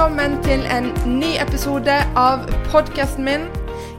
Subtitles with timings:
[0.00, 0.86] Velkommen til en
[1.20, 3.42] ny episode av podkasten min.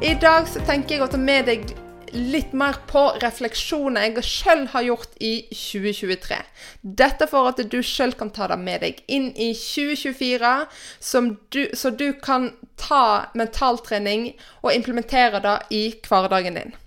[0.01, 1.75] I dag så tenker jeg å ta med deg
[2.17, 6.39] litt mer på refleksjoner jeg sjøl har gjort i 2023.
[7.03, 10.55] Dette for at du sjøl kan ta det med deg inn i 2024,
[11.53, 12.49] du, så du kan
[12.81, 14.31] ta mentaltrening
[14.63, 16.79] og implementere det i hverdagen din.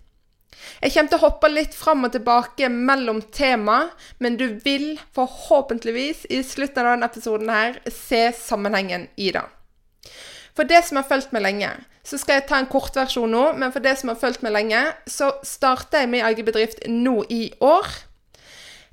[0.83, 6.27] Jeg kommer til å hoppe litt fram og tilbake mellom tema, men du vil forhåpentligvis
[6.31, 9.45] i slutten av denne episoden her se sammenhengen i det.
[10.55, 11.73] For det som har fulgt meg lenge,
[12.05, 14.83] så skal jeg ta en kortversjon nå, men for det som har fulgt meg lenge,
[15.09, 17.89] så starter jeg min egen bedrift nå i år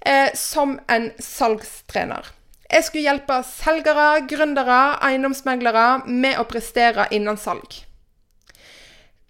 [0.07, 2.31] eh, som en salgstrener.
[2.71, 7.81] Jeg skulle hjelpe selgere, gründere, eiendomsmeglere med å prestere innen salg.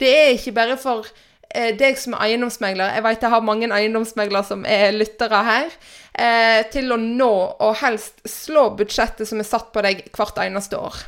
[0.00, 2.94] Det er ikke bare for uh, deg som er eiendomsmegler.
[2.96, 5.80] Jeg vet jeg har mange eiendomsmeglere som er lyttere her.
[6.14, 10.78] Uh, til å nå og helst slå budsjettet som er satt på deg hvert eneste
[10.78, 11.02] år.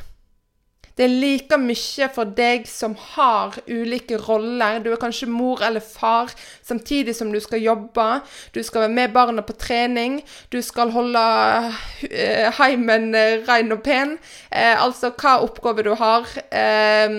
[0.97, 4.77] Det er like mye for deg som har ulike roller.
[4.83, 6.29] Du er kanskje mor eller far
[6.61, 8.07] samtidig som du skal jobbe.
[8.53, 10.21] Du skal være med barna på trening.
[10.53, 14.17] Du skal holde uh, heimen uh, ren og pen.
[14.51, 16.29] Eh, altså hva oppgave du har.
[16.53, 17.17] Eh,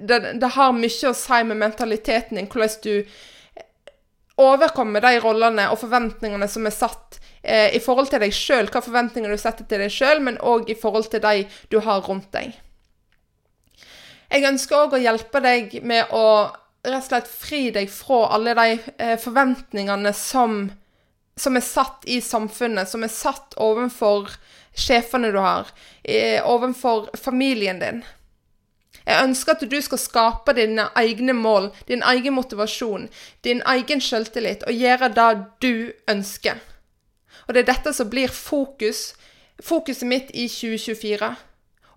[0.00, 3.04] det, det, har mye å si med mentaliteten din, hvordan du
[4.38, 8.82] overkommer de rollene og forventningene som er satt eh, i forhold til deg sjøl, hva
[8.84, 12.30] forventninger du setter til deg sjøl, men òg i forhold til de du har rundt
[12.32, 12.56] deg.
[14.28, 16.24] Jeg ønsker òg å hjelpe deg med å
[16.84, 20.60] rett og slett fri deg fra alle de eh, forventningene som,
[21.36, 24.30] som, er satt i samfunnet, som er satt overfor
[24.78, 25.72] sjefene du har,
[26.04, 28.04] eh, overfor familien din.
[29.08, 33.08] Jeg ønsker at du skal skape dine egne mål, din egen motivasjon,
[33.44, 35.30] din egen selvtillit, og gjøre det
[35.64, 35.72] du
[36.12, 36.60] ønsker.
[37.48, 39.14] Og det er dette som blir fokus,
[39.64, 41.30] fokuset mitt i 2024.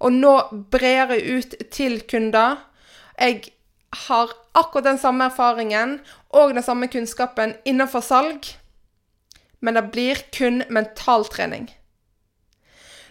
[0.01, 0.35] Og nå
[0.71, 2.55] brer jeg ut til kunder.
[3.19, 3.51] Jeg
[4.07, 8.47] har akkurat den samme erfaringen og den samme kunnskapen innenfor salg,
[9.59, 11.67] men det blir kun mentaltrening.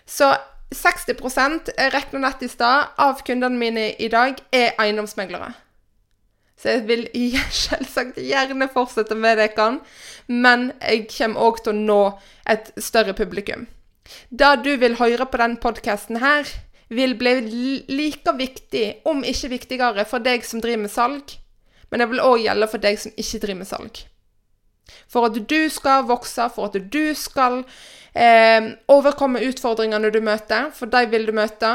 [0.07, 0.33] Så
[0.73, 1.37] 60
[1.77, 5.53] jeg regna nett i stad, av kundene mine i dag er eiendomsmeglere.
[6.61, 7.07] Så jeg vil
[7.65, 9.81] selvsagt gjerne fortsette med det jeg kan,
[10.29, 12.01] men jeg kommer òg til å nå
[12.51, 13.67] et større publikum.
[14.29, 16.49] Det du vil høre på denne podkasten her,
[16.91, 17.37] vil bli
[17.89, 21.37] like viktig, om ikke viktigere, for deg som driver med salg,
[21.91, 24.01] men det vil òg gjelde for deg som ikke driver med salg.
[25.11, 27.61] For at du skal vokse, for at du skal
[28.11, 31.71] eh, overkomme utfordringene du møter, for de vil du møte.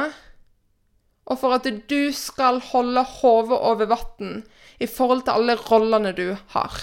[1.25, 4.43] Og for at du skal holde hodet over vann
[4.79, 6.77] i forhold til alle rollene du har.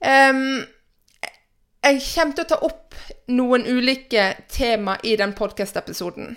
[0.00, 0.66] Um,
[1.86, 2.98] jeg kommer til å ta opp
[3.30, 6.36] noen ulike tema i den podkast-episoden.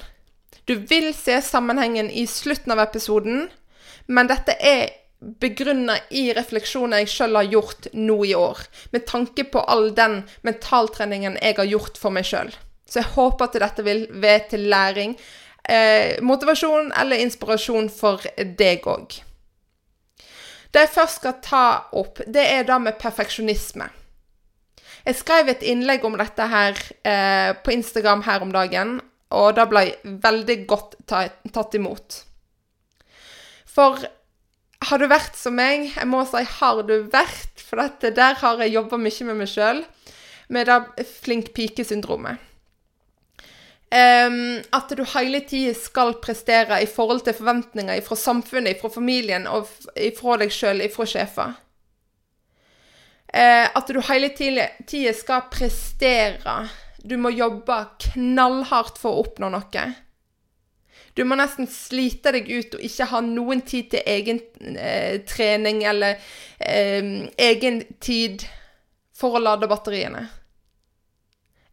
[0.69, 3.47] Du vil se sammenhengen i slutten av episoden,
[4.05, 8.61] men dette er begrunna i refleksjoner jeg sjøl har gjort nå i år,
[8.93, 12.53] med tanke på all den mentaltreningen jeg har gjort for meg sjøl.
[12.89, 15.17] Så jeg håper at dette vil være til læring,
[15.69, 19.19] eh, motivasjon eller inspirasjon for deg òg.
[20.69, 21.65] Det jeg først skal ta
[21.97, 23.87] opp, det er det med perfeksjonisme.
[25.05, 26.77] Jeg skrev et innlegg om dette her
[27.07, 28.99] eh, på Instagram her om dagen,
[29.33, 29.83] og det ble
[30.25, 32.23] veldig godt tatt imot.
[33.69, 34.01] For
[34.89, 38.57] har du vært som meg Jeg må si 'har du vært', for dette der har
[38.59, 39.85] jeg jobba mye med meg sjøl,
[40.49, 42.37] med det flink pike-syndromet.
[43.89, 49.47] Um, at du hele tida skal prestere i forhold til forventninger fra samfunnet, fra familien
[49.49, 49.65] og
[50.17, 51.55] fra deg sjøl, fra sjefer.
[53.29, 56.61] Uh, at du hele tida skal prestere
[57.03, 59.85] du må jobbe knallhardt for å oppnå noe.
[61.15, 64.39] Du må nesten slite deg ut og ikke ha noen tid til egen
[64.75, 66.19] eh, trening eller
[66.59, 68.45] eh, egen tid
[69.15, 70.27] for å lade batteriene.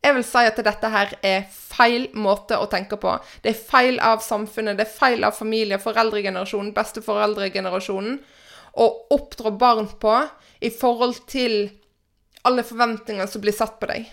[0.06, 3.16] Jeg vil si at dette her er feil måte å tenke på.
[3.42, 8.20] Det er feil av samfunnet, det er feil av familie, foreldregenerasjonen, besteforeldregenerasjonen
[8.78, 8.86] å
[9.16, 10.14] oppdra barn på
[10.62, 11.56] i forhold til
[12.46, 14.06] alle forventningene som blir satt på deg.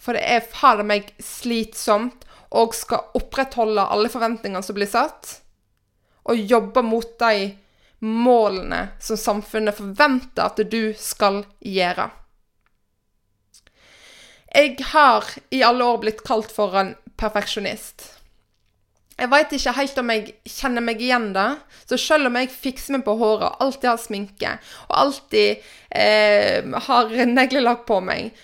[0.00, 2.24] For det er fader meg slitsomt
[2.54, 5.40] og skal opprettholde alle forventningene som blir satt,
[6.24, 7.50] og jobbe mot de
[8.04, 12.08] målene som samfunnet forventer at du skal gjøre.
[14.54, 18.04] Jeg har i alle år blitt kalt for en perfeksjonist.
[19.14, 21.46] Jeg veit ikke helt om jeg kjenner meg igjen da.
[21.86, 24.56] Så selv om jeg fikser meg på håret, alltid har sminke
[24.88, 28.34] og alltid eh, har neglelakk på meg,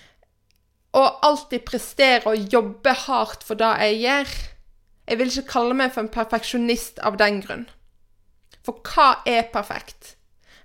[0.95, 4.33] og alltid presterer og jobber hardt for det jeg gjør.
[5.07, 7.65] Jeg vil ikke kalle meg for en perfeksjonist av den grunn.
[8.67, 10.15] For hva er perfekt?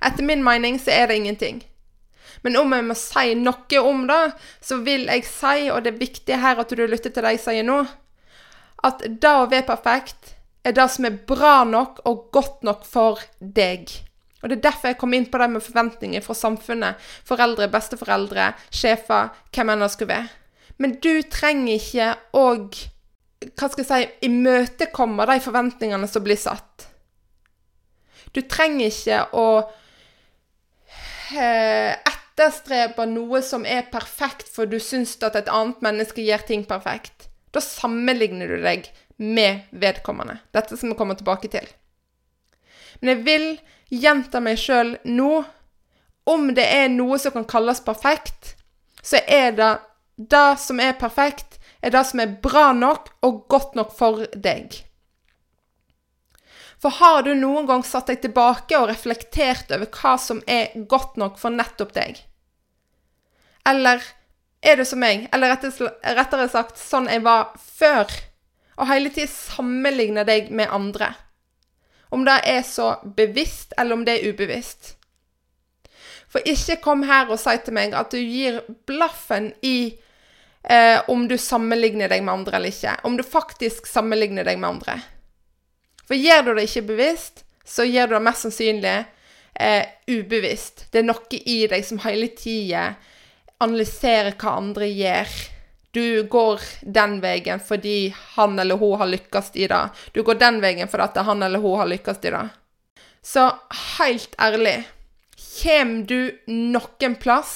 [0.05, 1.63] Etter min mening så er det ingenting.
[2.45, 4.23] Men om jeg må si noe om det,
[4.65, 7.45] så vil jeg si, og det er viktig her at du lytter til det jeg
[7.45, 7.83] sier nå,
[8.87, 10.35] at det å være perfekt
[10.67, 13.89] er det som er bra nok og godt nok for deg.
[14.43, 18.53] Og Det er derfor jeg kom inn på det med forventninger fra samfunnet, foreldre, besteforeldre,
[18.71, 20.29] sjefer, hvem enn det skulle være.
[20.83, 22.45] Men du trenger ikke å
[23.47, 26.87] hva skal jeg si, imøtekomme de forventningene som blir satt.
[28.33, 29.47] Du trenger ikke å
[31.37, 31.93] eh,
[32.37, 37.31] etterstrebe noe som er perfekt, for du syns at et annet menneske gjør ting perfekt.
[37.53, 40.43] Da sammenligner du deg med vedkommende.
[40.53, 41.65] Dette som vi kommer tilbake til.
[43.01, 43.47] Men jeg vil
[43.89, 45.45] gjenta meg sjøl nå.
[46.27, 48.57] Om det er noe som kan kalles perfekt,
[48.99, 49.73] så er det
[50.17, 54.75] det som er perfekt, er det som er bra nok og godt nok for deg.
[56.87, 61.17] For har du noen gang satt deg tilbake og reflektert over hva som er godt
[61.19, 62.21] nok for nettopp deg?
[63.67, 64.05] Eller
[64.63, 68.07] er du som meg, eller rettere sagt sånn jeg var før,
[68.79, 71.09] og hele tiden sammenligne deg med andre?
[72.15, 74.93] Om det er så bevisst, eller om det er ubevisst.
[76.31, 79.91] For ikke kom her og si til meg at du gir blaffen i
[80.63, 82.95] eh, om du sammenligner deg med andre eller ikke.
[83.03, 85.01] Om du faktisk sammenligner deg med andre.
[86.07, 88.97] For gjør du det ikke bevisst, så gjør du det mest sannsynlig
[89.59, 90.87] eh, ubevisst.
[90.93, 92.93] Det er noe i deg som hele tida
[93.65, 95.37] analyserer hva andre gjør
[95.97, 99.79] du går den veien fordi han eller hun har lykkes i det.
[100.13, 102.43] Du går den veien fordi han eller hun har lykkes i det.
[103.25, 103.47] Så
[103.97, 104.75] helt ærlig,
[105.63, 106.21] kommer du
[106.53, 107.55] noen plass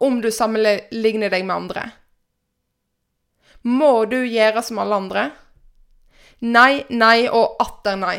[0.00, 1.84] om du sammenligner deg med andre?
[3.68, 5.26] Må du gjøre som alle andre?
[6.40, 8.18] Nei, nei og atter nei.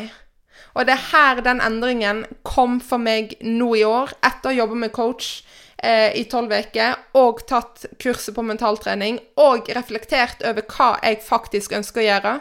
[0.74, 4.58] Og det er her den endringen kom for meg nå i år, etter å ha
[4.60, 5.40] jobba med coach
[5.82, 11.74] eh, i tolv uker og tatt kurset på mentaltrening og reflektert over hva jeg faktisk
[11.80, 12.34] ønsker å gjøre.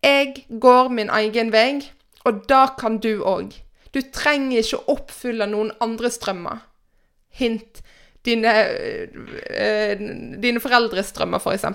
[0.00, 1.82] Jeg går min egen vei,
[2.24, 3.52] og da kan du òg.
[3.92, 6.64] Du trenger ikke å oppfylle noen andres drømmer.
[7.36, 7.82] Hint
[8.24, 8.52] dine,
[9.50, 10.02] øh,
[10.42, 11.66] dine foreldres drømmer, f.eks.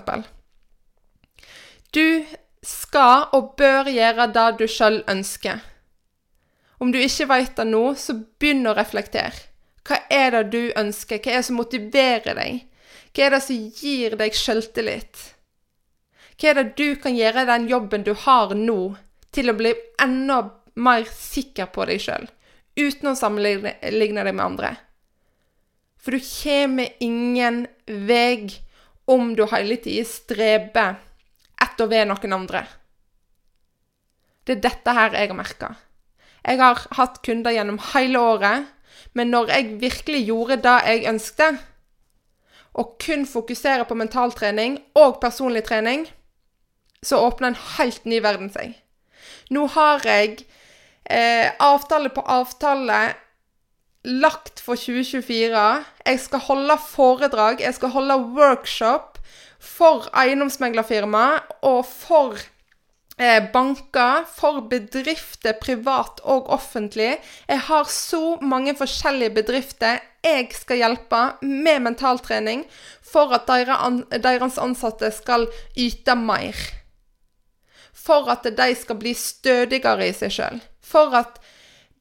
[1.94, 2.24] Du
[2.66, 5.62] skal og bør gjøre det du sjøl ønsker.
[6.82, 9.46] Om du ikke veit det nå, så begynn å reflektere.
[9.86, 11.20] Hva er det du ønsker?
[11.22, 12.64] Hva er det som motiverer deg?
[13.14, 15.22] Hva er det som gir deg selvtillit?
[16.36, 18.96] Hva er det du kan gjøre i den jobben du har nå,
[19.32, 20.42] til å bli enda
[20.76, 22.26] mer sikker på deg sjøl,
[22.76, 24.74] uten å sammenligne deg med andre?
[26.02, 28.50] For du kommer ingen vei
[29.10, 30.98] om du hele tida streber
[31.76, 32.64] etter og ved noen andre.
[34.46, 35.74] Det er dette her jeg har merka.
[36.46, 38.66] Jeg har hatt kunder gjennom hele året,
[39.14, 41.58] men når jeg virkelig gjorde det jeg ønsket,
[42.76, 46.06] og kun fokusere på mentaltrening og personlig trening,
[47.02, 48.76] så åpner en helt ny verden seg.
[49.50, 50.44] Nå har jeg
[51.08, 53.14] eh, avtale på avtale
[54.04, 55.84] lagt for 2024.
[56.06, 59.15] Jeg skal holde foredrag, jeg skal holde workshop
[59.66, 61.24] for eiendomsmeglerfirma
[61.66, 62.38] og for
[63.18, 67.16] eh, banker, for bedrifter, privat og offentlig.
[67.48, 72.64] Jeg har så mange forskjellige bedrifter jeg skal hjelpe med mentaltrening
[73.04, 73.46] for at
[74.22, 75.46] deres ansatte skal
[75.78, 76.56] yte mer.
[77.94, 80.58] For at de skal bli stødigere i seg sjøl.
[80.82, 81.38] For at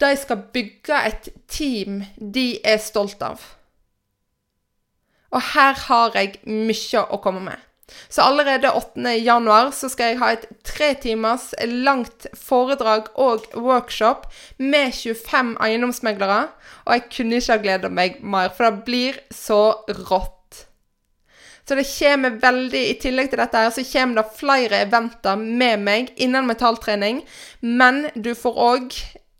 [0.01, 3.54] de skal bygge et team de er stolt av.
[5.34, 7.62] Og her har jeg mye å komme med.
[8.10, 9.10] Så allerede 8.
[9.22, 14.25] januar så skal jeg ha et tre timers langt foredrag og workshop
[14.58, 16.48] med 25 eiendomsmeglere.
[16.86, 19.62] Og jeg kunne ikke ha gleda meg mer, for det blir så
[20.10, 20.32] rått.
[21.65, 25.82] Så det kommer veldig I tillegg til dette her, så kommer det flere eventer med
[25.82, 27.24] meg innen metalltrening.
[27.62, 28.98] Men du får òg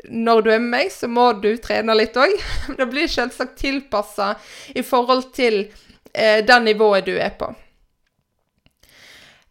[0.09, 2.33] når du er med meg, så må du trene litt òg.
[2.77, 4.33] Det blir selvsagt tilpassa
[4.75, 5.65] i forhold til
[6.13, 7.53] eh, det nivået du er på.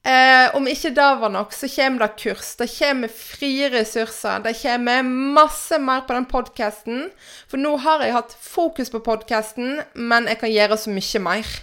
[0.05, 2.51] Eh, om ikke det var nok, så kommer det kurs.
[2.61, 4.43] Det kommer frie ressurser.
[4.45, 7.07] Det kommer masse mer på den podkasten.
[7.49, 11.55] For nå har jeg hatt fokus på podkasten, men jeg kan gjøre så mye mer.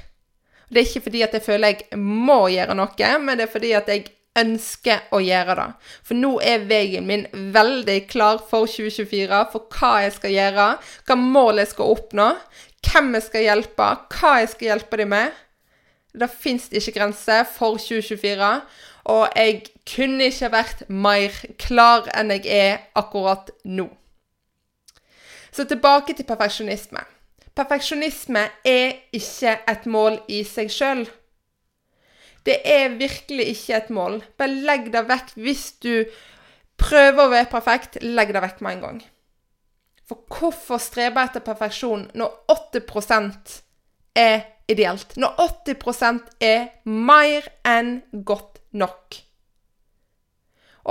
[0.71, 3.75] Det er ikke fordi at jeg føler jeg må gjøre noe, men det er fordi
[3.77, 5.68] at jeg ønsker å gjøre det.
[6.08, 10.68] For nå er veien min veldig klar for 2024, for hva jeg skal gjøre,
[11.08, 12.28] hva mål jeg skal oppnå,
[12.88, 15.42] hvem jeg skal hjelpe, hva jeg skal hjelpe dem med.
[16.12, 18.52] Det fins ikke grenser for 2024,
[19.12, 23.88] og jeg kunne ikke vært mer klar enn jeg er akkurat nå.
[25.52, 27.02] Så tilbake til perfeksjonisme.
[27.56, 31.04] Perfeksjonisme er ikke et mål i seg sjøl.
[32.45, 34.21] Det er virkelig ikke et mål.
[34.38, 36.05] Bare legg det vekk hvis du
[36.81, 38.00] prøver å være perfekt.
[38.01, 39.01] Legg det vekk med en gang.
[40.10, 43.57] For hvorfor strebe etter perfeksjon når 80%
[44.19, 45.15] er ideelt?
[45.21, 45.38] Når
[45.69, 49.21] 80% er mer enn godt nok?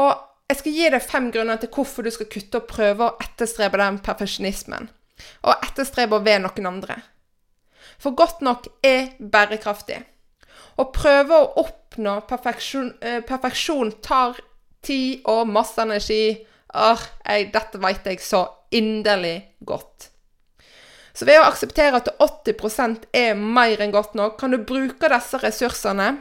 [0.00, 0.12] Og
[0.50, 3.78] jeg skal gi deg fem grunner til hvorfor du skal kutte og prøve å etterstrebe
[3.78, 4.88] den perfeksjonismen
[5.44, 6.96] og etterstrebe å være noen andre.
[8.00, 9.98] For godt nok er bærekraftig.
[10.80, 14.38] Å prøve å oppnå perfeksjon, eh, perfeksjon tar
[14.82, 16.46] tid og masse energi.
[16.72, 20.08] Arr, jeg, dette vet jeg så inderlig godt.
[21.12, 25.40] Så ved å akseptere at 80% er mer enn godt nok, kan du bruke disse
[25.42, 26.14] ressursene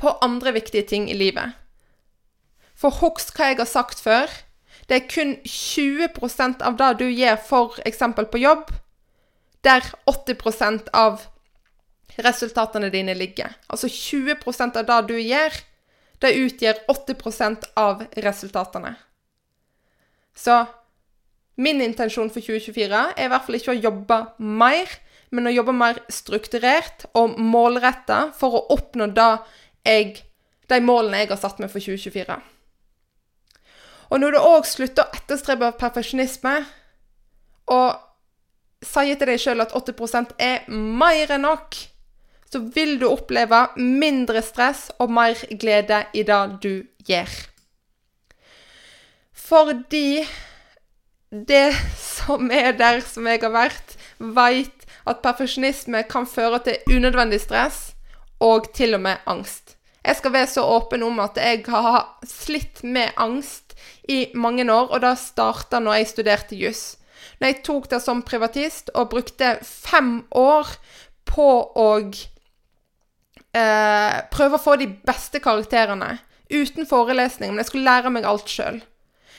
[0.00, 1.54] på andre viktige ting i livet.
[2.78, 4.30] For husk hva jeg har sagt før.
[4.88, 8.02] Det er kun 20% av det du gjør f.eks.
[8.32, 8.70] på jobb,
[9.66, 11.26] der 80% av
[12.24, 13.54] resultatene dine ligger.
[13.68, 15.58] Altså 20% av det du gjør,
[16.18, 18.94] det utgjør 80% av resultatene.
[20.34, 20.64] Så
[21.58, 24.90] min intensjon for 2024 er i hvert fall ikke å jobbe mer,
[25.34, 29.10] men å jobbe mer strukturert og målretta for å oppnå
[29.88, 30.22] jeg,
[30.68, 32.38] de målene jeg har satt meg for 2024.
[34.08, 36.54] Og når du òg slutter å etterstrebe perfeksjonisme,
[37.68, 41.76] og sier til deg sjøl at 80% er mer enn nok,
[42.48, 46.72] så vil du oppleve mindre stress og mer glede i det du
[47.08, 47.32] gjør.
[49.48, 50.24] Fordi
[51.30, 57.40] det som er der som jeg har vært, veit at perfeksjonisme kan føre til unødvendig
[57.40, 57.90] stress
[58.44, 59.76] og til og med angst.
[60.04, 63.74] Jeg skal være så åpen om at jeg har slitt med angst
[64.08, 66.96] i mange år, og det starta når jeg studerte juss.
[67.40, 70.70] Når jeg tok det som privatist og brukte fem år
[71.28, 71.88] på å
[73.58, 76.16] eh, prøve å få de beste karakterene
[76.48, 78.80] uten forelesning, men jeg skulle lære meg alt sjøl.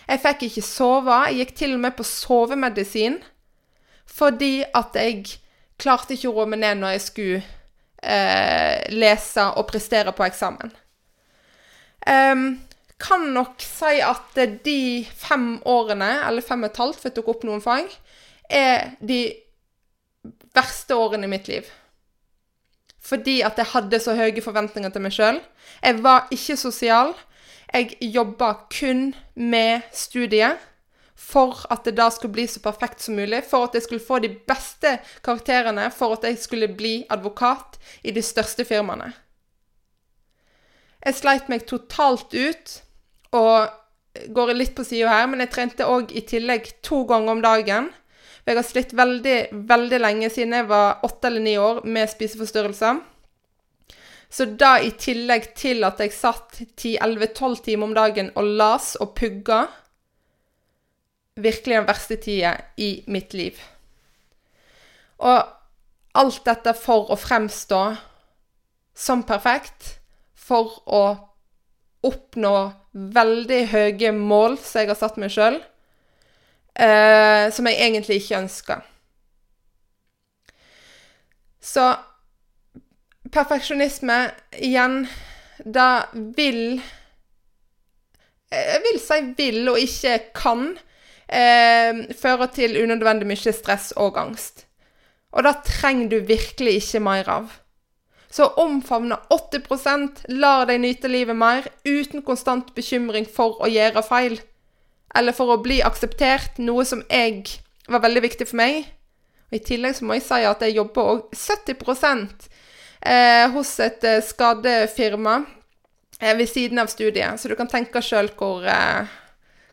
[0.10, 1.18] Jeg fikk ikke sove.
[1.30, 3.20] Jeg gikk til og med på sovemedisin
[4.10, 5.38] fordi at jeg
[5.80, 7.42] klarte ikke å roe meg ned når jeg skulle
[8.04, 10.74] eh, lese og prestere på eksamen.
[12.10, 12.58] Um,
[13.00, 17.30] kan nok si at de fem årene, eller fem og et halvt, for jeg tok
[17.36, 17.94] opp noen fag,
[18.50, 19.22] er de
[20.58, 21.70] verste årene i mitt liv.
[23.02, 25.40] Fordi at jeg hadde så høye forventninger til meg sjøl.
[25.84, 27.14] Jeg var ikke sosial.
[27.74, 30.60] Jeg jobba kun med studiet
[31.20, 33.44] for at det da skulle bli så perfekt som mulig.
[33.48, 38.12] For at jeg skulle få de beste karakterene, for at jeg skulle bli advokat i
[38.16, 39.12] de største firmaene.
[41.06, 42.74] Jeg sleit meg totalt ut
[43.36, 43.70] og
[44.36, 47.92] går litt på sida her, men jeg trente òg i tillegg to ganger om dagen.
[48.50, 49.38] Jeg har slitt veldig,
[49.70, 52.98] veldig lenge siden jeg var åtte eller ni år med spiseforstyrrelser.
[54.30, 59.14] Så da i tillegg til at jeg satt 10-11-12 timer om dagen og las og
[59.18, 59.68] pugga
[61.40, 63.56] Virkelig den verste tida i mitt liv.
[65.24, 65.38] Og
[66.20, 67.80] alt dette for å fremstå
[68.92, 70.02] som perfekt,
[70.36, 71.04] for å
[72.04, 72.54] oppnå
[72.92, 75.62] veldig høye mål som jeg har satt meg sjøl,
[76.80, 78.80] eh, som jeg egentlig ikke ønska.
[81.62, 81.86] Så
[83.32, 85.04] perfeksjonisme, igjen,
[85.66, 85.94] det
[86.38, 86.82] vil
[88.50, 90.72] Jeg vil si vil og ikke kan
[91.30, 94.66] eh, føre til unødvendig mye stress og angst.
[95.32, 97.52] Og det trenger du virkelig ikke mer av.
[98.32, 104.40] Så omfavne 80% lar deg nyte livet mer, uten konstant bekymring for å gjøre feil.
[105.18, 107.46] Eller for å bli akseptert, noe som jeg
[107.90, 108.84] var veldig viktig for meg.
[109.50, 112.36] Og I tillegg så må jeg si at jeg jobber òg 70
[113.02, 115.40] eh, hos et eh, skadefirma
[116.20, 117.42] eh, ved siden av studiet.
[117.42, 119.10] Så du kan tenke sjøl hvor eh,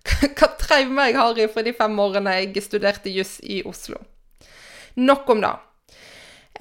[0.39, 3.99] Hva traume jeg har for de fem årene jeg studerte juss i Oslo.
[4.97, 5.53] Nok om det.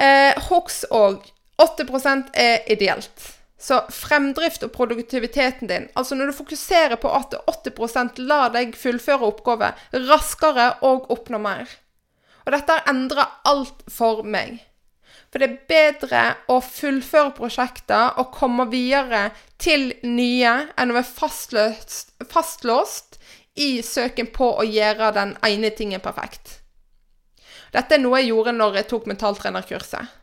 [0.01, 1.21] Eh, hogst òg
[1.61, 1.85] 8
[2.33, 3.29] er ideelt.
[3.65, 9.25] Så fremdrift og produktiviteten din, altså når du fokuserer på at 80 lar deg fullføre
[9.25, 11.71] oppgaver raskere og oppnå mer.
[12.45, 14.59] Og dette har endra alt for meg.
[15.33, 21.09] For det er bedre å fullføre prosjekter og komme videre til nye enn å være
[21.09, 23.17] fastløst, fastlåst
[23.59, 26.59] i søken på å gjøre den ene tingen perfekt.
[27.73, 30.13] Dette er noe jeg gjorde når jeg tok mentaltrenerkurset.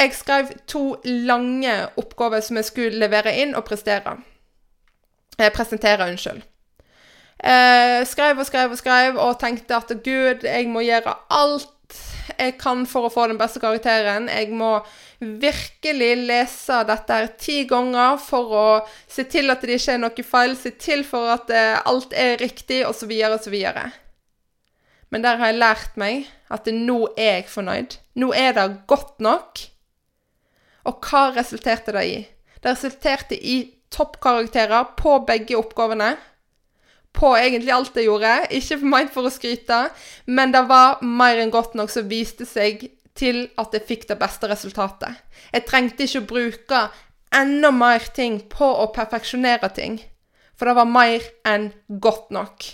[0.00, 4.16] Jeg skrev to lange oppgaver som jeg skulle levere inn og prestere.
[5.36, 6.40] Eh, presentere, unnskyld.
[7.40, 11.76] Eh, skrev og skrev og skrev og tenkte at gud, jeg må gjøre alt
[12.38, 14.28] jeg kan for å få den beste karakteren.
[14.30, 14.78] Jeg må
[15.20, 18.66] virkelig lese dette her ti ganger for å
[19.10, 22.38] se til at det ikke er noe feil, se til for at eh, alt er
[22.40, 23.58] riktig, osv., osv.
[25.10, 27.98] Men der har jeg lært meg at nå er jeg fornøyd.
[28.22, 29.66] Nå er det godt nok.
[30.88, 32.16] Og hva resulterte det i?
[32.60, 33.58] Det resulterte i
[33.92, 36.14] toppkarakterer på begge oppgavene.
[37.16, 38.34] På egentlig alt jeg gjorde.
[38.54, 39.82] Ikke meg for å skryte,
[40.30, 42.86] men det var mer enn godt nok som viste seg
[43.18, 45.18] til at jeg fikk det beste resultatet.
[45.50, 46.82] Jeg trengte ikke å bruke
[47.34, 49.98] enda mer ting på å perfeksjonere ting,
[50.56, 51.70] for det var mer enn
[52.02, 52.68] godt nok.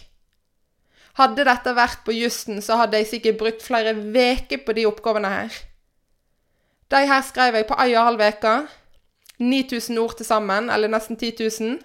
[1.17, 5.33] Hadde dette vært på jussen, så hadde jeg sikkert brukt flere uker på de oppgavene
[5.33, 5.61] her.
[6.91, 8.57] De her skrev jeg på ei og halv uke.
[9.43, 11.79] 9000 ord til sammen, eller nesten 10 000.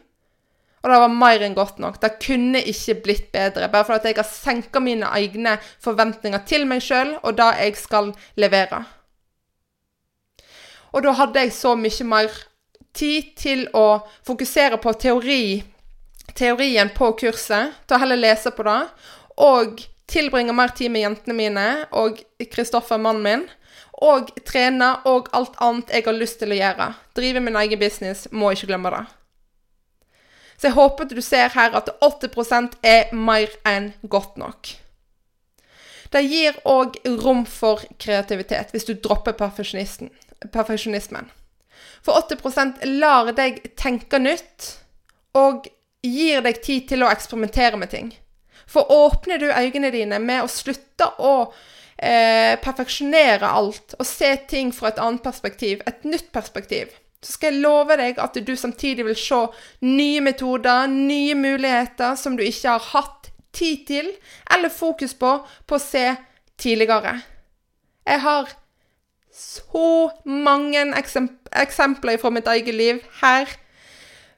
[0.81, 1.99] Og det var mer enn godt nok.
[2.01, 3.69] Det kunne ikke blitt bedre.
[3.69, 8.13] Bare fordi jeg har senka mine egne forventninger til meg sjøl og det jeg skal
[8.41, 8.81] levere.
[10.91, 12.33] Og da hadde jeg så mye mer
[12.97, 15.61] tid til å fokusere på teori,
[16.35, 18.81] teorien på kurset, til å heller lese på det,
[19.39, 22.19] og tilbringe mer tid med jentene mine og
[22.51, 23.45] Kristoffer, mannen min
[24.01, 26.87] og trene og alt annet jeg har lyst til å gjøre.
[27.17, 29.03] Drive min egen business, må ikke glemme det.
[30.57, 34.75] Så jeg håper at du ser her at 80% er mer enn godt nok.
[36.11, 41.29] Det gir òg rom for kreativitet hvis du dropper perfeksjonismen.
[42.03, 44.73] For 80% lar deg tenke nytt
[45.37, 45.69] og
[46.03, 48.11] gir deg tid til å eksperimentere med ting.
[48.67, 51.51] For åpner du øynene dine med å slutte å
[52.01, 57.53] eh, perfeksjonere alt og se ting fra et annet perspektiv, et nytt perspektiv, så skal
[57.53, 59.41] jeg love deg at du samtidig vil se
[59.85, 64.09] nye metoder, nye muligheter som du ikke har hatt tid til
[64.49, 65.35] eller fokus på
[65.67, 66.07] på å se
[66.61, 67.19] tidligere.
[68.07, 68.49] Jeg har
[69.31, 73.49] så mange eksempler fra mitt eget liv her.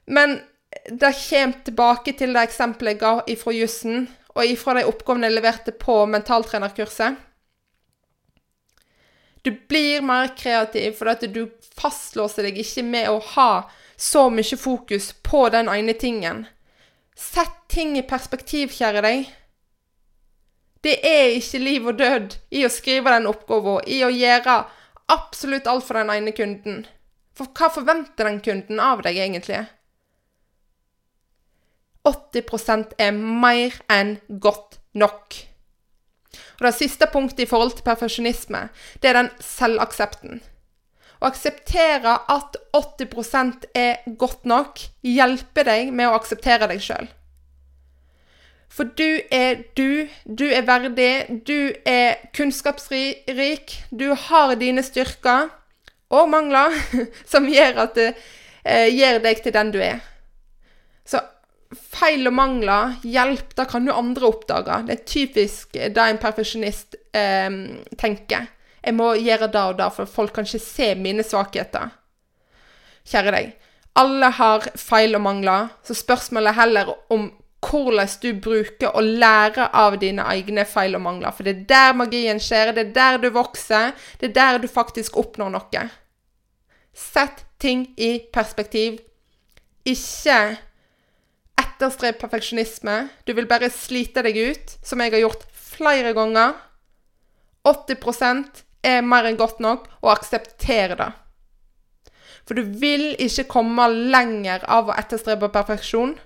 [0.05, 0.41] Men
[0.89, 5.37] det kommer tilbake til det eksempelet jeg ga ifra jussen, og ifra de oppgavene jeg
[5.37, 7.19] leverte på mentaltrenerkurset.
[9.43, 11.41] Du blir mer kreativ fordi du
[11.75, 13.51] fastlåser deg ikke med å ha
[13.99, 16.45] så mye fokus på den ene tingen.
[17.15, 19.27] Sett ting i perspektiv, kjære deg.
[20.83, 24.57] Det er ikke liv og død i å skrive den oppgaven, i å gjøre
[25.11, 26.83] absolutt alt for den ene kunden.
[27.35, 29.63] For hva forventer den kunden av deg, egentlig?
[32.07, 35.39] 80% er mer enn godt nok.
[36.59, 38.67] Og Det siste punktet i forhold til perfeksjonisme,
[39.01, 40.41] det er den selvaksepten.
[41.23, 47.07] Å akseptere at 80% er godt nok, hjelper deg med å akseptere deg sjøl.
[48.73, 55.51] For du er du, du er verdig, du er kunnskapsrik, du har dine styrker
[56.13, 56.73] og mangler
[57.31, 58.09] som gjør at det
[58.65, 60.01] eh, gjør deg til den du er.
[61.05, 61.21] Så
[61.75, 64.79] feil og mangler, hjelp, da kan jo andre oppdage.
[64.87, 67.49] Det er typisk det en perfeksjonist eh,
[67.99, 68.49] tenker.
[68.83, 71.93] Jeg må gjøre det og det, for folk kan ikke se mine svakheter.
[73.07, 73.53] Kjære deg.
[73.99, 77.29] Alle har feil og mangler, så spørsmålet er heller om
[77.63, 81.31] hvordan du bruker og lærer av dine egne feil og mangler.
[81.31, 84.67] For det er der magien skjer, det er der du vokser, det er der du
[84.67, 85.85] faktisk oppnår noe.
[86.93, 88.99] Sett ting i perspektiv.
[89.85, 90.57] Ikke
[91.73, 93.07] etterstreb perfeksjonisme.
[93.25, 96.53] Du vil bare slite deg ut, som jeg har gjort flere ganger.
[97.67, 101.09] 80% er mer enn godt nok, og aksepter det.
[102.43, 106.17] For du vil ikke komme lenger av å etterstrebe perfeksjon.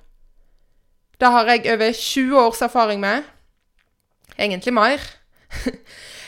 [1.17, 3.25] Det har jeg over 20 års erfaring med.
[4.37, 5.01] Egentlig mer.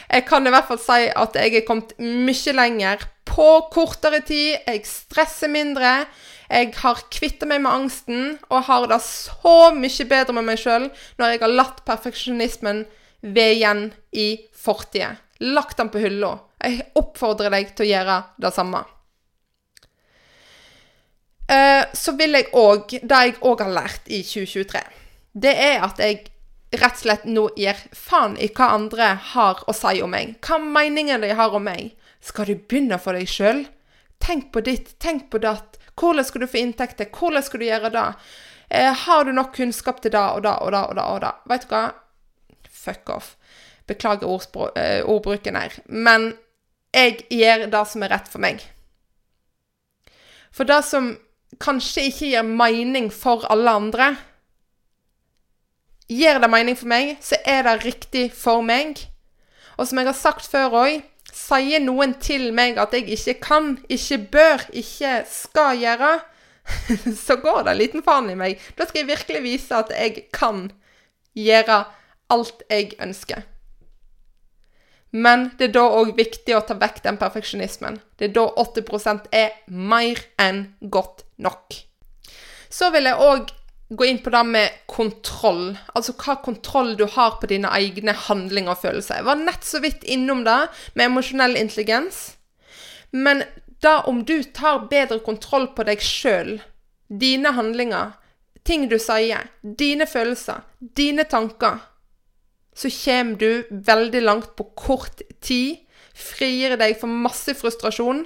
[0.09, 4.55] Jeg kan i hvert fall si at jeg er kommet mye lenger på kortere tid.
[4.65, 6.07] Jeg stresser mindre.
[6.49, 10.87] Jeg har kvittet meg med angsten og har det så mye bedre med meg sjøl
[11.19, 12.85] når jeg har latt perfeksjonismen
[13.21, 15.15] ved igjen i fortida.
[15.39, 16.33] Lagt den på hylla.
[16.59, 18.81] Jeg oppfordrer deg til å gjøre det samme.
[21.49, 24.81] Eh, så vil jeg òg Det jeg òg har lært i 2023,
[25.33, 26.27] det er at jeg
[26.77, 30.35] rett og slett nå gir faen i hva andre har å si om meg.
[30.45, 31.95] Hva meningen de har om meg.
[32.21, 33.63] Skal du begynne for deg sjøl?
[34.21, 35.78] Tenk på ditt, tenk på datt.
[35.99, 37.09] Hvordan skal du få inntekter?
[37.11, 38.07] Hvordan skal du gjøre det?
[38.69, 41.03] Eh, har du nok kunnskap til det og det og det og det?
[41.03, 41.33] og det?
[41.51, 41.83] Vet du hva?
[42.79, 43.33] Fuck off.
[43.89, 44.29] Beklager
[44.77, 45.73] eh, ordbruken her.
[45.85, 46.33] Men
[46.95, 48.63] jeg gjør det som er rett for meg.
[50.51, 51.13] For det som
[51.61, 54.09] kanskje ikke gir mening for alle andre,
[56.09, 59.03] gir det mening for meg, så er det riktig for meg.
[59.77, 61.03] Og som jeg har sagt før òg,
[61.35, 66.11] sier noen til meg at jeg ikke kan, ikke bør, ikke skal gjøre,
[67.25, 68.59] så går det en liten faen i meg.
[68.77, 70.67] Da skal jeg virkelig vise at jeg kan
[71.37, 71.83] gjøre
[72.29, 73.45] alt jeg ønsker.
[75.09, 77.97] Men det er da òg viktig å ta vekk den perfeksjonismen.
[78.17, 81.79] Det er da 80% er mer enn godt nok.
[82.69, 83.49] Så vil jeg òg
[83.89, 85.73] gå inn på det med kontroll.
[85.97, 89.21] Altså hva kontroll du har på dine egne handlinger og følelser.
[89.21, 90.59] Jeg var nett så vidt innom det
[90.93, 92.37] med emosjonell intelligens.
[93.11, 93.43] Men
[93.81, 96.59] da om du tar bedre kontroll på deg sjøl,
[97.09, 98.13] dine handlinger,
[98.67, 101.79] ting du sier, dine følelser, dine tanker,
[102.75, 105.79] så kommer du veldig langt på kort tid.
[106.19, 108.25] Frigjør deg for masse frustrasjon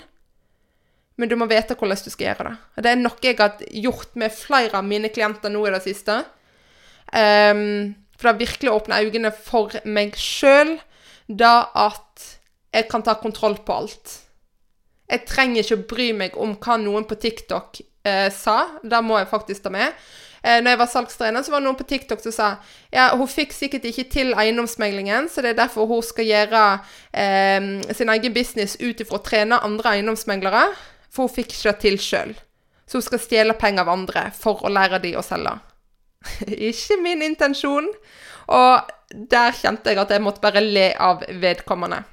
[1.18, 2.56] men du må vite hvordan du skal gjøre det.
[2.86, 6.24] Det er noe jeg har gjort med flere av mine klienter nå i det siste.
[7.14, 10.78] Um, for det har virkelig åpna øynene for meg sjøl,
[11.28, 12.28] da at
[12.74, 14.20] jeg kan ta kontroll på alt.
[15.12, 18.80] Jeg trenger ikke å bry meg om hva noen på TikTok eh, sa.
[18.82, 19.94] Det må jeg faktisk ta med.
[20.44, 22.48] Eh, når jeg var salgstrener, så var det noen på TikTok som sa
[22.92, 26.64] ja, hun fikk sikkert ikke til eiendomsmeglingen, så det er derfor hun skal gjøre
[27.12, 30.66] eh, sin egen business ut ifra å trene andre eiendomsmeglere.
[31.14, 32.34] For hun fikk ikke det til sjøl.
[32.90, 35.56] Så hun skal stjele penger av andre for å lære de å selge.
[36.70, 37.90] ikke min intensjon.
[38.54, 42.04] Og der kjente jeg at jeg måtte bare le av vedkommende.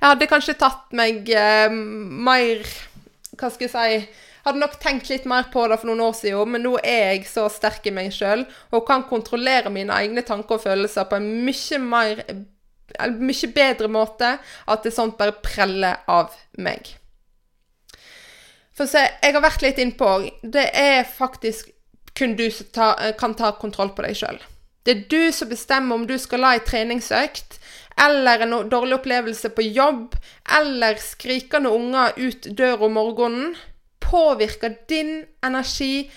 [0.00, 2.62] Jeg hadde kanskje tatt meg eh, mer
[3.36, 6.54] Hva skal jeg si Hadde nok tenkt litt mer på det for noen år siden,
[6.54, 10.56] men nå er jeg så sterk i meg sjøl og kan kontrollere mine egne tanker
[10.56, 12.22] og følelser på en mye mer
[13.20, 16.88] mye bedre måte at det sånt bare preller av meg.
[18.80, 20.22] For se, jeg har vært litt innpå òg.
[20.40, 21.68] Det er faktisk
[22.16, 24.38] kun du som ta, eh, kan ta kontroll på deg sjøl.
[24.84, 27.58] Det er du som bestemmer om du skal la ei treningsøkt,
[28.00, 30.16] eller en dårlig opplevelse på jobb,
[30.48, 33.56] eller skrikende unger ut døra om morgenen,
[34.00, 36.10] påvirker din energi,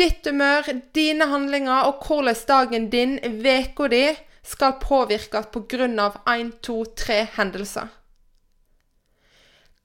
[0.00, 6.12] ditt humør, dine handlinger og hvordan dagen din, uka di, skal påvirkes pga.
[6.32, 7.92] én, to, tre hendelser.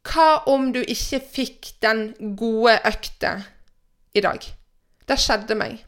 [0.07, 3.35] Hva om du ikke fikk den gode økta
[4.17, 4.41] i dag?
[5.07, 5.81] Det skjedde meg.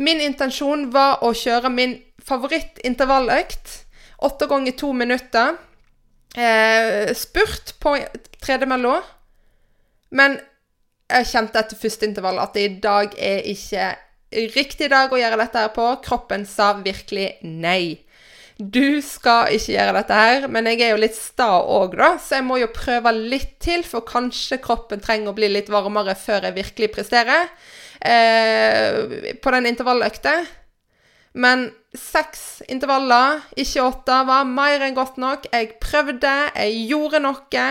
[0.00, 3.74] Min intensjon var å kjøre min favorittintervalløkt.
[4.26, 5.56] Åtte ganger to minutter.
[6.36, 7.96] Eh, spurt på
[8.40, 9.00] tredemølla.
[10.10, 10.38] Men
[11.10, 13.90] jeg kjente etter første intervall at det i dag er ikke
[14.54, 15.86] riktig dag å gjøre dette her på.
[16.04, 17.98] Kroppen sa virkelig nei.
[18.60, 22.38] Du skal ikke gjøre dette her, men jeg er jo litt sta òg, da, så
[22.38, 26.44] jeg må jo prøve litt til, for kanskje kroppen trenger å bli litt varmere før
[26.48, 27.48] jeg virkelig presterer
[28.04, 30.34] eh, på den intervalløkta.
[31.40, 35.46] Men seks intervaller, ikke åtte, var mer enn godt nok.
[35.54, 37.64] Jeg prøvde, jeg gjorde noe.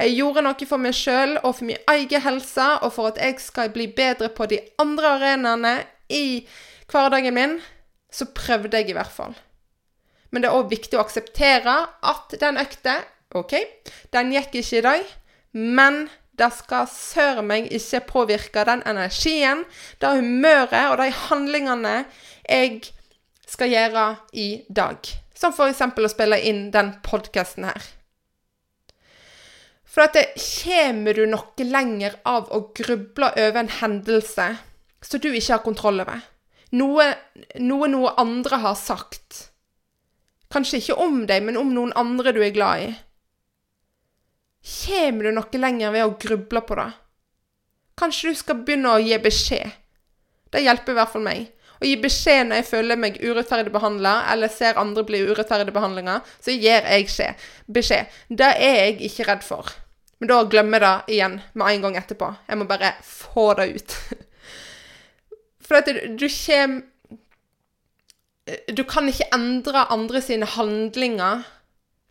[0.00, 3.38] Jeg gjorde noe for meg sjøl og for min egen helse, og for at jeg
[3.44, 5.74] skal bli bedre på de andre arenaene
[6.10, 6.42] i
[6.90, 7.58] hverdagen min,
[8.10, 9.38] så prøvde jeg i hvert fall.
[10.34, 12.98] Men det er òg viktig å akseptere at den økta
[13.38, 13.54] OK,
[14.14, 15.12] den gikk ikke i dag,
[15.54, 19.62] men det skal søren meg ikke påvirke den energien,
[20.02, 21.94] det humøret og de handlingene
[22.48, 22.90] jeg
[23.46, 24.98] skal gjøre i dag.
[25.38, 25.82] Som f.eks.
[25.82, 27.86] å spille inn den podkasten her.
[29.86, 34.48] For at det kommer du noe lenger av å gruble over en hendelse
[35.04, 36.22] som du ikke har kontroll over.
[36.74, 37.12] Noe,
[37.62, 39.53] noe noe andre har sagt.
[40.54, 42.92] Kanskje ikke om deg, men om noen andre du er glad i.
[44.64, 46.92] Kjem du noe lenger ved å gruble på det?
[47.98, 49.74] Kanskje du skal begynne å gi beskjed.
[50.54, 51.50] Det hjelper i hvert fall meg.
[51.82, 56.22] Å gi beskjed når jeg føler meg urettferdig behandla, eller ser andre bli urettferdig behandlinger,
[56.40, 57.34] så gir jeg
[57.66, 58.14] beskjed.
[58.30, 59.74] Det er jeg ikke redd for.
[60.22, 62.30] Men da glemmer jeg det igjen med en gang etterpå.
[62.48, 63.96] Jeg må bare få det ut.
[65.64, 66.82] For at du, kommer
[68.46, 71.44] Du kan ikke endre andre sine handlinger,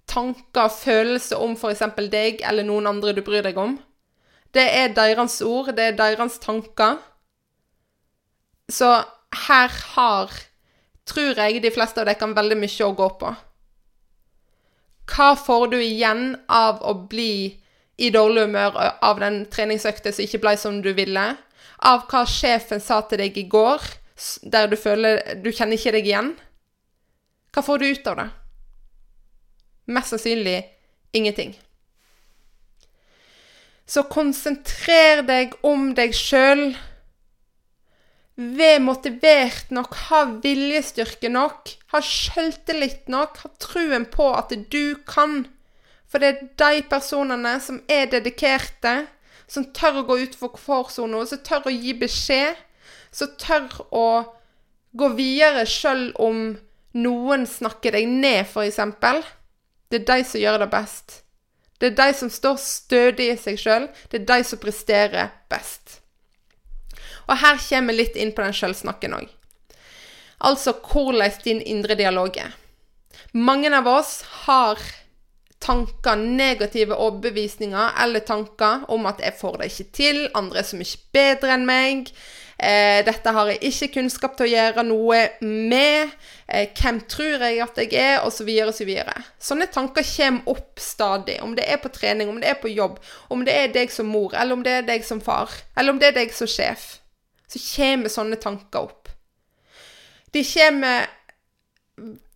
[0.10, 1.84] tanker, følelser om f.eks.
[2.10, 3.78] deg eller noen andre du bryr deg om.
[4.54, 6.98] Det er deres ord, det er deres tanker.
[8.69, 8.89] Så
[9.48, 10.34] her har,
[11.06, 13.34] tror jeg, de fleste av dere veldig mye å gå på.
[15.13, 17.60] Hva får du igjen av å bli
[18.02, 21.26] i dårlig humør av den treningsøkta som ikke ble som du ville?
[21.84, 23.84] Av hva sjefen sa til deg i går,
[24.43, 26.32] der du føler du kjenner ikke deg igjen?
[27.54, 28.30] Hva får du ut av det?
[29.93, 30.58] Mest sannsynlig
[31.13, 31.54] ingenting.
[33.86, 36.71] Så konsentrer deg om deg sjøl
[38.34, 45.43] Vær motivert nok, ha viljestyrke nok, ha sjøltillit nok, ha truen på at du kan.
[46.10, 49.04] For det er de personene som er dedikerte,
[49.45, 52.58] som tør å gå ut for komfortsonen, som tør å gi beskjed,
[53.13, 54.06] som tør å
[54.97, 56.45] gå videre sjøl om
[56.93, 58.80] noen snakker deg ned, f.eks.
[59.89, 61.19] Det er de som gjør det best.
[61.82, 63.88] Det er de som står stødig i seg sjøl.
[64.10, 65.99] Det er de som presterer best.
[67.28, 69.30] Og her kommer vi litt inn på den sjølsnakken òg.
[70.43, 72.54] Altså hvordan din indre dialog er.
[73.34, 74.80] Mange av oss har
[75.63, 80.76] tanker, negative overbevisninger eller tanker om at 'jeg får det ikke til', 'andre er så
[80.76, 82.12] mye bedre enn meg',
[82.63, 86.15] eh, 'dette har jeg ikke kunnskap til å gjøre noe med',
[86.47, 89.13] eh, 'hvem tror jeg at jeg er', Og så videre og Så videre.
[89.39, 91.41] Sånne tanker kommer opp stadig.
[91.41, 92.99] Om det er på trening, om det er på jobb,
[93.30, 95.99] om det er deg som mor, eller om det er deg som far, eller om
[95.99, 97.04] det er deg som sjef
[97.54, 99.12] så kommer sånne tanker opp.
[100.34, 101.10] De kommer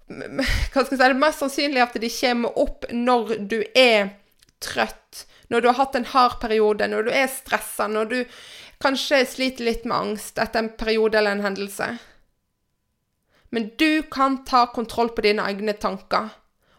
[0.08, 4.14] Hva skal jeg si Det er mest sannsynlig at de kommer opp når du er
[4.64, 8.20] trøtt, når du har hatt en hard periode, når du er stressa, når du
[8.82, 11.98] kanskje sliter litt med angst etter en periode eller en hendelse.
[13.50, 16.30] Men du kan ta kontroll på dine egne tanker,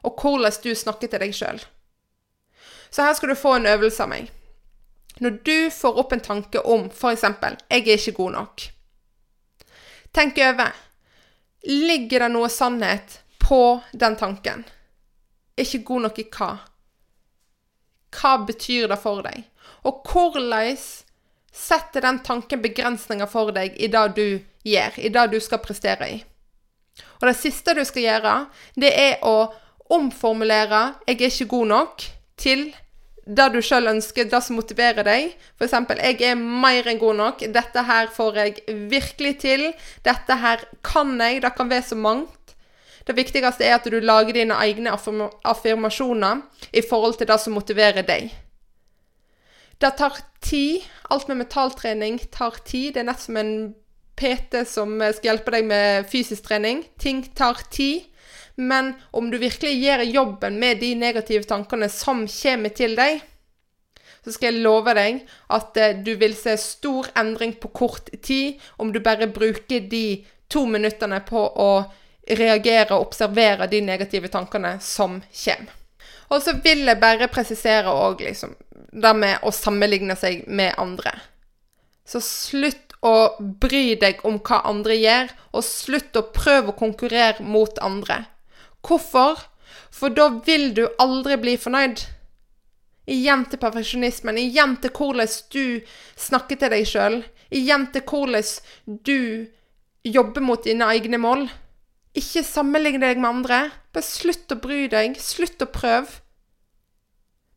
[0.04, 1.62] og hvordan du snakker til deg sjøl.
[2.90, 4.28] Så her skal du få en øvelse av meg.
[5.18, 8.70] Når du får opp en tanke om f.eks.: 'Jeg er ikke god nok'.
[10.14, 10.72] Tenk over
[11.64, 14.64] Ligger det noe sannhet på den tanken?
[15.56, 16.50] Ikke god nok i hva?
[18.14, 19.42] Hva betyr det for deg?
[19.84, 20.78] Og hvordan
[21.58, 24.26] setter den tanken begrensninger for deg i det du
[24.64, 26.18] gjør, i det du skal prestere i?
[27.18, 28.34] Og det siste du skal gjøre,
[28.78, 29.50] det er å
[29.90, 32.74] omformulere 'jeg er ikke god nok' til
[33.28, 35.34] det du sjøl ønsker, det som motiverer deg.
[35.58, 37.38] F.eks.: 'Jeg er mer enn god nok.
[37.40, 38.54] Dette her får jeg
[38.90, 39.72] virkelig til.
[40.04, 42.54] Dette her kan jeg.' Det kan være så mangt.
[43.06, 44.90] Det viktigste er at du lager dine egne
[45.44, 46.42] affirmasjoner
[46.72, 48.32] i forhold til det som motiverer deg.
[49.78, 50.82] Det tar tid.
[51.02, 52.94] Alt med metalltrening tar tid.
[52.94, 53.52] Det er nett som en
[54.18, 56.82] PT som skal hjelpe deg med fysisk trening.
[56.98, 58.08] Ting tar tid.
[58.58, 63.20] Men om du virkelig gjør jobben med de negative tankene som kommer til deg,
[64.24, 65.20] så skal jeg love deg
[65.54, 70.24] at eh, du vil se stor endring på kort tid om du bare bruker de
[70.50, 71.70] to minuttene på å
[72.38, 75.70] reagere og observere de negative tankene som kommer.
[76.34, 78.58] Og så vil jeg bare presisere òg liksom
[78.92, 81.12] det med å sammenligne seg med andre.
[82.08, 87.44] Så slutt å bry deg om hva andre gjør, og slutt å prøve å konkurrere
[87.44, 88.24] mot andre.
[88.84, 89.44] Hvorfor?
[89.92, 92.04] For da vil du aldri bli fornøyd.
[93.08, 94.38] Igjen til perfeksjonismen.
[94.40, 95.80] Igjen til hvordan du
[96.16, 97.22] snakker til deg sjøl.
[97.48, 99.48] Igjen til hvordan du
[100.04, 101.48] jobber mot dine egne mål.
[102.16, 103.60] Ikke sammenligne deg med andre.
[103.92, 105.16] Bare slutt å bry deg.
[105.20, 106.20] Slutt å prøve.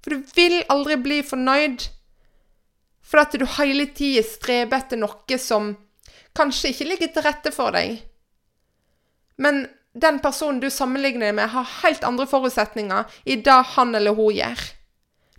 [0.01, 1.87] For du vil aldri bli fornøyd.
[3.05, 5.75] For at du hele tida streber etter noe som
[6.37, 7.99] kanskje ikke ligger til rette for deg.
[9.41, 14.15] Men den personen du sammenligner deg med, har helt andre forutsetninger i det han eller
[14.15, 14.61] hun gjør.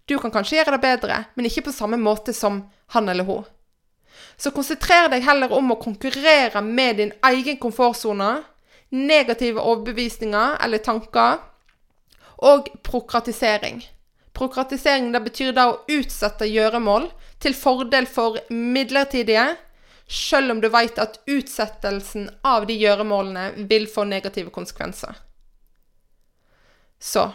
[0.07, 3.47] Du kan kanskje gjøre det bedre, men ikke på samme måte som han eller hun.
[4.37, 8.43] Så konsentrer deg heller om å konkurrere med din egen komfortsone,
[8.93, 11.41] negative overbevisninger eller tanker,
[12.43, 13.81] og prokratisering.
[14.33, 17.11] Prokratisering det betyr da å utsette gjøremål
[17.43, 19.53] til fordel for midlertidige,
[20.09, 25.17] selv om du vet at utsettelsen av de gjøremålene vil få negative konsekvenser.
[27.03, 27.31] Så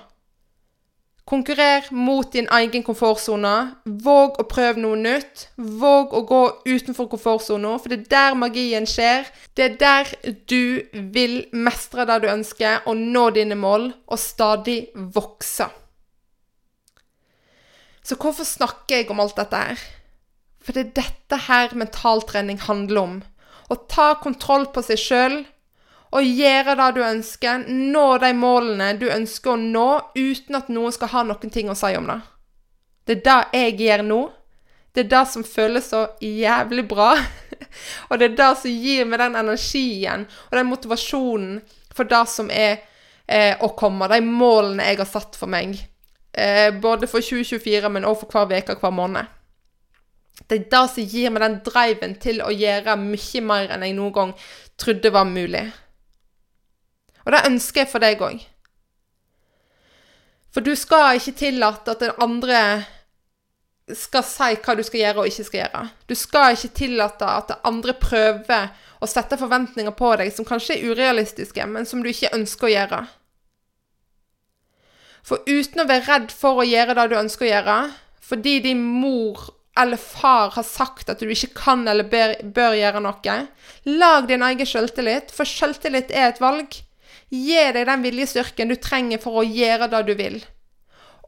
[1.28, 3.54] konkurrer mot din egen komfortsone.
[3.84, 5.48] Våg å prøve noe nytt.
[5.58, 9.28] Våg å gå utenfor komfortsona, for det er der magien skjer.
[9.58, 10.14] Det er der
[10.48, 15.68] du vil mestre det du ønsker, og nå dine mål, og stadig vokse.
[18.08, 19.82] Så hvorfor snakker jeg om alt dette her?
[20.64, 23.18] For det er dette her mentaltrening handler om.
[23.68, 25.38] Å ta kontroll på seg sjøl
[26.16, 27.66] og gjøre det du ønsker.
[27.68, 31.76] Nå de målene du ønsker å nå, uten at noen skal ha noen ting å
[31.76, 32.20] si om det.
[33.08, 34.22] Det er det jeg gjør nå.
[34.96, 37.12] Det er det som føles så jævlig bra.
[38.08, 41.60] og det er det som gir meg den energien og den motivasjonen
[41.92, 42.80] for det som er
[43.28, 44.08] eh, å komme.
[44.08, 45.76] De målene jeg har satt for meg.
[46.38, 49.26] Eh, både for 2024, men også for hver uke hver måned.
[50.50, 53.96] Det er det som gir meg den driven til å gjøre mye mer enn jeg
[53.98, 54.34] noen gang
[54.78, 55.64] trodde var mulig.
[57.26, 58.46] Og det ønsker jeg for deg òg.
[60.54, 62.62] For du skal ikke tillate at den andre
[63.98, 65.84] skal si hva du skal gjøre og ikke skal gjøre.
[66.06, 68.70] Du skal ikke tillate at den andre prøver
[69.02, 72.76] å sette forventninger på deg som kanskje er urealistiske, men som du ikke ønsker å
[72.76, 73.06] gjøre.
[75.28, 77.78] For uten å være redd for å gjøre det du ønsker å gjøre,
[78.24, 83.02] fordi din mor eller far har sagt at du ikke kan eller bør, bør gjøre
[83.04, 83.36] noe,
[83.92, 86.80] lag din egen selvtillit, for selvtillit er et valg.
[87.30, 90.40] Gi deg den viljestyrken du trenger for å gjøre det du vil.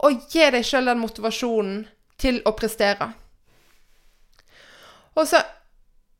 [0.07, 1.81] Og gi deg sjøl den motivasjonen
[2.19, 3.11] til å prestere.
[5.19, 5.43] Og så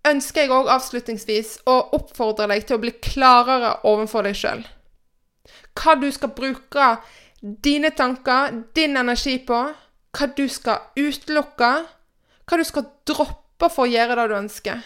[0.10, 4.66] ønsker jeg òg avslutningsvis å oppfordre deg til å bli klarere overfor deg sjøl.
[5.80, 6.92] Hva du skal bruke
[7.42, 9.60] dine tanker, din energi på,
[10.18, 11.72] hva du skal utelukke,
[12.50, 14.82] hva du skal droppe for å gjøre det du ønsker.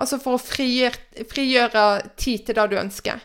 [0.00, 1.84] Altså for å frigjøre, frigjøre
[2.20, 3.20] tid til det du ønsker.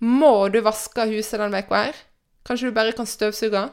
[0.00, 1.98] Må du vaske huset denne uka her?
[2.46, 3.66] Kanskje du bare kan støvsuge?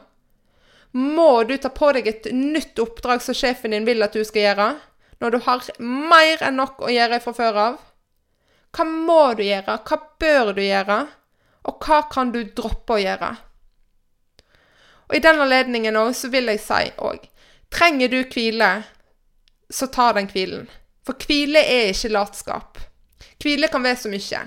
[0.92, 4.44] Må du ta på deg et nytt oppdrag som sjefen din vil at du skal
[4.44, 4.68] gjøre,
[5.20, 7.78] når du har mer enn nok å gjøre fra før av?
[8.76, 9.78] Hva må du gjøre?
[9.88, 10.98] Hva bør du gjøre?
[11.68, 13.32] Og hva kan du droppe å gjøre?
[15.08, 17.24] Og i den anledningen òg så vil jeg si òg
[17.72, 18.68] Trenger du hvile,
[19.68, 20.68] så ta den hvilen.
[21.04, 22.78] For hvile er ikke latskap.
[23.42, 24.40] Hvile kan være så mye.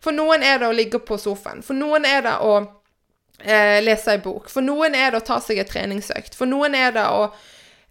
[0.00, 1.64] For noen er det å ligge på sofaen.
[1.66, 2.52] For noen er det å
[3.42, 4.48] eh, lese ei bok.
[4.52, 6.38] For noen er det å ta seg en treningsøkt.
[6.38, 7.26] For noen er det å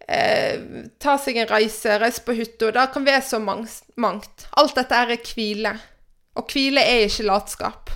[0.07, 2.71] eh, ta seg en reise, reise på hytta.
[2.75, 4.47] Det kan være så mangt.
[4.57, 5.75] Alt dette er hvile.
[6.39, 7.93] Og hvile er ikke latskap.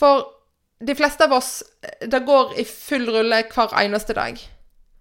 [0.00, 0.26] For
[0.80, 1.62] de fleste av oss
[2.00, 4.40] det går i full rulle hver eneste dag.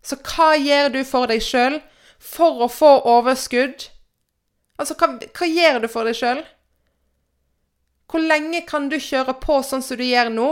[0.04, 1.80] Så hva gjør du for deg sjøl
[2.20, 3.88] for å få overskudd?
[4.80, 6.44] Altså, hva, hva gjør du for deg sjøl?
[8.10, 10.50] Hvor lenge kan du kjøre på sånn som du gjør nå?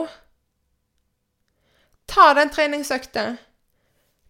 [2.07, 3.25] Ta den treningsøkta.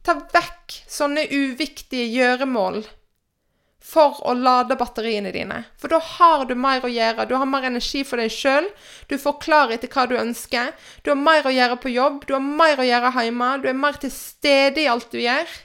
[0.06, 2.86] Ta vekk sånne uviktige gjøremål
[3.84, 5.62] for å lade batteriene dine.
[5.80, 7.28] For da har du mer å gjøre.
[7.30, 8.68] Du har mer energi for deg sjøl.
[9.08, 10.74] Du får klarhet i hva du ønsker.
[11.04, 12.26] Du har mer å gjøre på jobb.
[12.28, 13.52] Du har mer å gjøre hjemme.
[13.64, 15.56] Du er mer til stede i alt du gjør.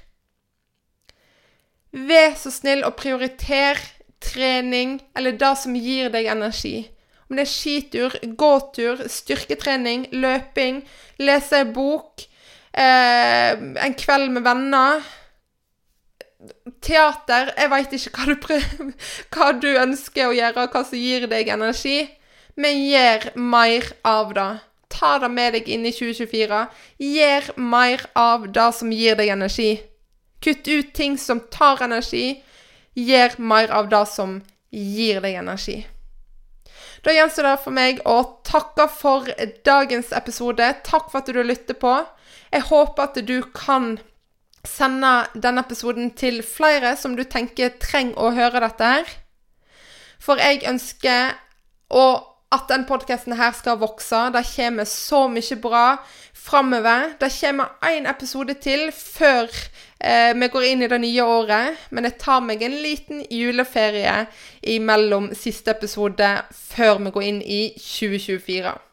[1.93, 3.81] Vær så snill å prioritere
[4.23, 6.77] trening eller det som gir deg energi.
[7.29, 10.83] Om det er skitur, gåtur, styrketrening, løping,
[11.21, 12.23] lese ei bok,
[12.73, 15.03] eh, en kveld med venner
[16.83, 18.93] teater Jeg veit ikke hva du, prøver,
[19.35, 21.99] hva du ønsker å gjøre, og hva som gir deg energi,
[22.61, 24.51] men gjør mer av det.
[24.93, 26.59] Ta det med deg inn i 2024.
[27.01, 29.71] Gjør mer av det som gir deg energi.
[30.43, 32.43] Kutt ut ting som tar energi.
[32.99, 35.79] Gjør mer av det som gir deg energi.
[37.03, 39.31] Da gjenstår det for meg å takke for
[39.67, 40.69] dagens episode.
[40.87, 41.97] Takk for at du lytter på.
[42.53, 43.97] Jeg håper at du kan
[44.67, 49.17] sende denne episoden til flere som du tenker trenger å høre dette her.
[50.23, 51.35] For jeg ønsker
[51.91, 52.05] å
[52.53, 54.31] at den podkasten skal vokse.
[54.35, 55.97] Det kommer så mye bra
[56.37, 57.15] framover.
[57.21, 59.49] Det kommer én episode til før
[60.01, 61.89] eh, vi går inn i det nye året.
[61.91, 64.27] Men jeg tar meg en liten juleferie
[64.63, 68.92] imellom siste episode før vi går inn i 2024.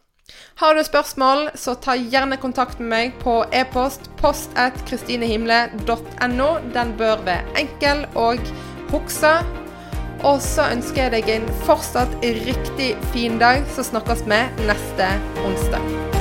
[0.59, 6.49] Har du spørsmål, så ta gjerne kontakt med meg på e-post post at kristinehimle.no.
[6.75, 8.43] Den bør være enkel og
[8.91, 9.33] huske.
[10.19, 15.13] Og så ønsker jeg deg en fortsatt riktig fin dag, så snakkes vi neste
[15.47, 16.18] onsdag.